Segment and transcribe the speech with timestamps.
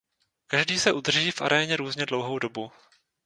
[0.47, 2.71] Každý se udrží v aréně různě dlouhou dobu.